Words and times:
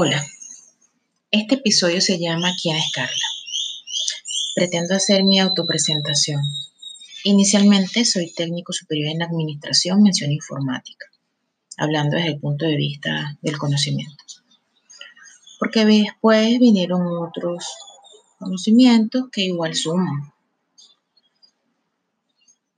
Hola, 0.00 0.24
este 1.32 1.56
episodio 1.56 2.00
se 2.00 2.20
llama 2.20 2.52
¿Quién 2.62 2.76
es 2.76 2.84
Carla? 2.94 3.26
Pretendo 4.54 4.94
hacer 4.94 5.24
mi 5.24 5.40
autopresentación. 5.40 6.40
Inicialmente 7.24 8.04
soy 8.04 8.32
técnico 8.32 8.72
superior 8.72 9.08
en 9.08 9.22
administración, 9.22 10.04
mención 10.04 10.30
informática, 10.30 11.06
hablando 11.78 12.16
desde 12.16 12.30
el 12.30 12.38
punto 12.38 12.64
de 12.64 12.76
vista 12.76 13.36
del 13.42 13.58
conocimiento. 13.58 14.22
Porque 15.58 15.84
después 15.84 16.60
vinieron 16.60 17.04
otros 17.04 17.66
conocimientos 18.38 19.24
que 19.32 19.46
igual 19.46 19.74
suman. 19.74 20.32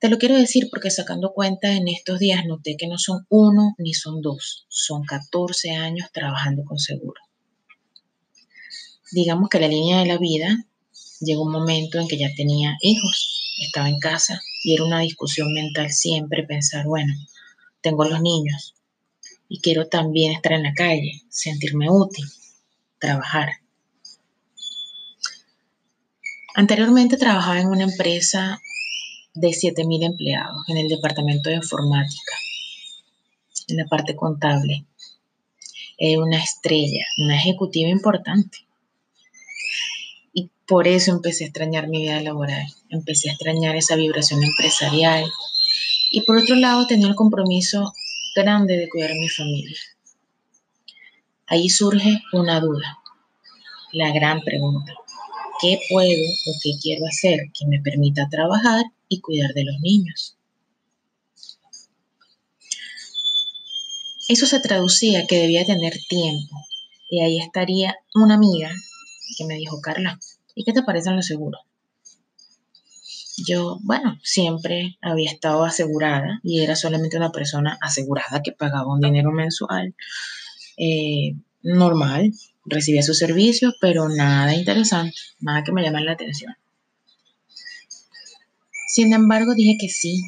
Te 0.00 0.08
lo 0.08 0.16
quiero 0.16 0.34
decir 0.34 0.68
porque 0.70 0.90
sacando 0.90 1.34
cuenta 1.34 1.74
en 1.74 1.86
estos 1.86 2.18
días 2.18 2.46
noté 2.46 2.78
que 2.78 2.86
no 2.86 2.96
son 2.96 3.26
uno 3.28 3.74
ni 3.76 3.92
son 3.92 4.22
dos, 4.22 4.64
son 4.68 5.04
14 5.04 5.72
años 5.72 6.08
trabajando 6.10 6.64
con 6.64 6.78
seguro. 6.78 7.20
Digamos 9.12 9.50
que 9.50 9.60
la 9.60 9.68
línea 9.68 9.98
de 9.98 10.06
la 10.06 10.16
vida 10.16 10.64
llegó 11.20 11.42
un 11.42 11.52
momento 11.52 12.00
en 12.00 12.08
que 12.08 12.16
ya 12.16 12.30
tenía 12.34 12.78
hijos, 12.80 13.58
estaba 13.60 13.90
en 13.90 13.98
casa 13.98 14.40
y 14.64 14.72
era 14.72 14.84
una 14.84 15.00
discusión 15.00 15.52
mental 15.52 15.90
siempre 15.90 16.44
pensar, 16.44 16.86
bueno, 16.86 17.12
tengo 17.82 18.06
los 18.06 18.22
niños 18.22 18.74
y 19.50 19.60
quiero 19.60 19.86
también 19.86 20.32
estar 20.32 20.52
en 20.52 20.62
la 20.62 20.72
calle, 20.72 21.20
sentirme 21.28 21.90
útil, 21.90 22.24
trabajar. 22.98 23.50
Anteriormente 26.54 27.18
trabajaba 27.18 27.60
en 27.60 27.68
una 27.68 27.84
empresa 27.84 28.62
de 29.40 29.48
7.000 29.48 30.04
empleados 30.04 30.68
en 30.68 30.76
el 30.76 30.88
departamento 30.88 31.48
de 31.48 31.56
informática, 31.56 32.36
en 33.68 33.76
la 33.78 33.86
parte 33.86 34.14
contable. 34.14 34.84
Era 35.96 36.22
una 36.22 36.42
estrella, 36.42 37.04
una 37.18 37.36
ejecutiva 37.36 37.88
importante. 37.88 38.58
Y 40.32 40.50
por 40.66 40.86
eso 40.86 41.12
empecé 41.12 41.44
a 41.44 41.46
extrañar 41.48 41.88
mi 41.88 42.02
vida 42.02 42.20
laboral, 42.20 42.66
empecé 42.90 43.30
a 43.30 43.32
extrañar 43.32 43.76
esa 43.76 43.96
vibración 43.96 44.42
empresarial. 44.42 45.24
Y 46.10 46.22
por 46.22 46.36
otro 46.36 46.56
lado 46.56 46.86
tenía 46.86 47.08
el 47.08 47.14
compromiso 47.14 47.92
grande 48.34 48.76
de 48.76 48.88
cuidar 48.88 49.12
a 49.12 49.14
mi 49.14 49.28
familia. 49.28 49.78
Ahí 51.46 51.68
surge 51.68 52.22
una 52.32 52.60
duda, 52.60 52.98
la 53.92 54.12
gran 54.12 54.40
pregunta. 54.42 54.94
¿Qué 55.60 55.78
puedo 55.90 56.24
o 56.46 56.52
qué 56.62 56.70
quiero 56.80 57.06
hacer 57.06 57.38
que 57.52 57.66
me 57.66 57.80
permita 57.80 58.28
trabajar 58.30 58.84
y 59.10 59.20
cuidar 59.20 59.52
de 59.52 59.64
los 59.64 59.78
niños. 59.80 60.38
Eso 64.28 64.46
se 64.46 64.60
traducía 64.60 65.26
que 65.26 65.40
debía 65.40 65.66
tener 65.66 65.92
tiempo. 66.08 66.56
Y 67.10 67.20
ahí 67.20 67.40
estaría 67.40 67.96
una 68.14 68.36
amiga 68.36 68.70
que 69.36 69.44
me 69.44 69.56
dijo, 69.56 69.80
Carla, 69.82 70.18
¿y 70.54 70.64
qué 70.64 70.72
te 70.72 70.84
parecen 70.84 71.16
los 71.16 71.26
seguros? 71.26 71.60
Yo, 73.44 73.78
bueno, 73.82 74.18
siempre 74.22 74.96
había 75.02 75.30
estado 75.30 75.64
asegurada 75.64 76.40
y 76.44 76.60
era 76.60 76.76
solamente 76.76 77.16
una 77.16 77.32
persona 77.32 77.76
asegurada 77.80 78.42
que 78.42 78.52
pagaba 78.52 78.92
un 78.92 79.00
dinero 79.00 79.32
mensual 79.32 79.94
eh, 80.76 81.34
normal, 81.62 82.32
recibía 82.70 83.02
sus 83.02 83.18
servicios, 83.18 83.74
pero 83.80 84.08
nada 84.08 84.54
interesante, 84.54 85.16
nada 85.40 85.62
que 85.64 85.72
me 85.72 85.82
llamara 85.82 86.04
la 86.06 86.12
atención. 86.12 86.54
Sin 88.88 89.12
embargo, 89.12 89.54
dije 89.54 89.76
que 89.78 89.88
sí. 89.88 90.20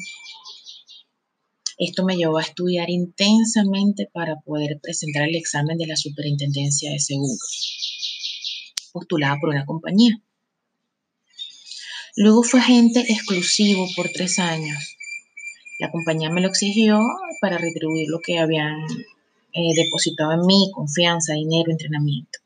Esto 1.77 2.05
me 2.05 2.15
llevó 2.15 2.37
a 2.37 2.43
estudiar 2.43 2.89
intensamente 2.89 4.07
para 4.13 4.39
poder 4.41 4.79
presentar 4.81 5.27
el 5.27 5.35
examen 5.35 5.77
de 5.77 5.87
la 5.87 5.97
Superintendencia 5.97 6.91
de 6.91 6.99
Seguros, 6.99 8.73
postulada 8.93 9.37
por 9.41 9.49
una 9.49 9.65
compañía. 9.65 10.21
Luego 12.15 12.43
fue 12.43 12.59
agente 12.59 12.99
exclusivo 13.11 13.87
por 13.95 14.07
tres 14.09 14.37
años. 14.37 14.95
La 15.79 15.91
compañía 15.91 16.29
me 16.29 16.41
lo 16.41 16.47
exigió 16.47 17.01
para 17.41 17.57
retribuir 17.57 18.07
lo 18.07 18.19
que 18.19 18.37
habían 18.37 18.85
eh, 19.51 19.73
depositado 19.75 20.31
en 20.33 20.45
mí, 20.45 20.71
confianza, 20.73 21.33
dinero, 21.33 21.71
entrenamiento. 21.71 22.39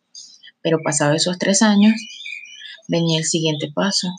Pero 0.61 0.79
pasado 0.83 1.13
esos 1.13 1.37
tres 1.37 1.61
años, 1.61 1.93
venía 2.87 3.19
el 3.19 3.25
siguiente 3.25 3.71
paso, 3.73 4.09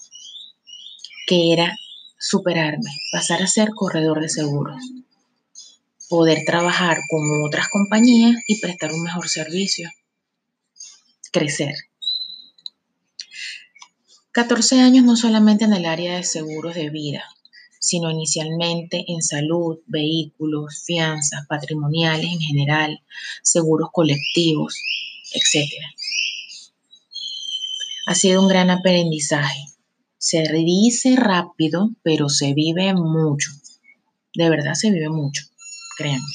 que 1.27 1.53
era 1.53 1.77
superarme, 2.19 2.91
pasar 3.13 3.43
a 3.43 3.47
ser 3.47 3.71
corredor 3.75 4.21
de 4.21 4.29
seguros, 4.29 4.83
poder 6.09 6.39
trabajar 6.47 6.99
con 7.11 7.21
otras 7.47 7.69
compañías 7.69 8.37
y 8.47 8.61
prestar 8.61 8.93
un 8.93 9.03
mejor 9.03 9.29
servicio, 9.29 9.91
crecer. 11.33 11.75
14 14.33 14.81
años 14.81 15.05
no 15.05 15.17
solamente 15.17 15.65
en 15.65 15.73
el 15.73 15.87
área 15.87 16.17
de 16.17 16.23
seguros 16.23 16.75
de 16.75 16.91
vida, 16.91 17.25
sino 17.81 18.11
inicialmente 18.11 19.05
en 19.09 19.23
salud, 19.23 19.79
vehículos, 19.87 20.85
fianzas, 20.85 21.47
patrimoniales 21.49 22.31
en 22.31 22.41
general, 22.41 23.03
seguros 23.43 23.89
colectivos, 23.93 24.75
etc. 25.33 25.73
Ha 28.09 28.15
sido 28.15 28.41
un 28.41 28.49
gran 28.49 28.71
aprendizaje 28.71 29.69
se 30.19 30.43
dice 30.53 31.15
rápido, 31.15 31.91
pero 32.03 32.29
se 32.29 32.53
vive 32.53 32.93
mucho. 32.93 33.53
De 34.35 34.51
verdad 34.51 34.75
se 34.75 34.91
vive 34.91 35.09
mucho, 35.09 35.45
créanme. 35.97 36.27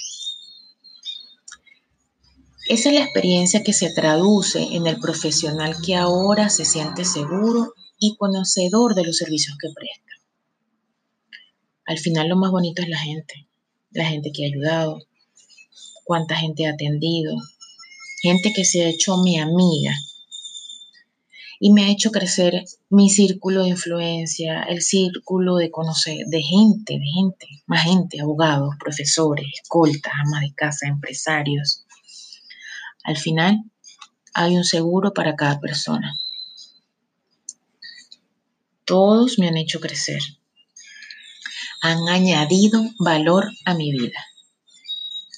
Esa 2.69 2.89
es 2.89 2.95
la 2.95 3.03
experiencia 3.03 3.61
que 3.61 3.73
se 3.73 3.93
traduce 3.93 4.61
en 4.61 4.87
el 4.87 4.99
profesional 4.99 5.75
que 5.85 5.95
ahora 5.95 6.49
se 6.49 6.63
siente 6.63 7.03
seguro 7.03 7.73
y 7.99 8.15
conocedor 8.15 8.95
de 8.95 9.03
los 9.03 9.17
servicios 9.17 9.57
que 9.61 9.67
presta. 9.75 10.11
Al 11.85 11.99
final 11.99 12.29
lo 12.29 12.37
más 12.37 12.51
bonito 12.51 12.81
es 12.81 12.87
la 12.87 12.99
gente, 12.99 13.47
la 13.91 14.05
gente 14.05 14.31
que 14.31 14.45
ha 14.45 14.47
ayudado, 14.47 14.99
cuánta 16.05 16.37
gente 16.37 16.67
ha 16.67 16.71
atendido, 16.71 17.35
gente 18.21 18.53
que 18.53 18.63
se 18.63 18.85
ha 18.85 18.89
hecho 18.89 19.17
mi 19.17 19.37
amiga 19.37 19.93
y 21.65 21.71
me 21.71 21.85
ha 21.85 21.89
hecho 21.89 22.11
crecer 22.11 22.65
mi 22.89 23.09
círculo 23.09 23.63
de 23.63 23.69
influencia, 23.69 24.63
el 24.63 24.81
círculo 24.81 25.55
de 25.55 25.71
conocer, 25.71 26.25
de 26.27 26.41
gente, 26.41 26.99
de 26.99 27.05
gente, 27.05 27.47
más 27.67 27.83
gente, 27.83 28.19
abogados, 28.19 28.75
profesores, 28.77 29.45
escoltas, 29.63 30.11
amas 30.13 30.41
de 30.41 30.53
casa, 30.53 30.89
empresarios. 30.89 31.85
Al 33.05 33.15
final, 33.15 33.63
hay 34.33 34.57
un 34.57 34.65
seguro 34.65 35.13
para 35.13 35.37
cada 35.37 35.61
persona. 35.61 36.19
Todos 38.83 39.39
me 39.39 39.47
han 39.47 39.55
hecho 39.55 39.79
crecer. 39.79 40.19
Han 41.81 42.09
añadido 42.09 42.83
valor 42.99 43.49
a 43.63 43.73
mi 43.73 43.89
vida. 43.93 44.19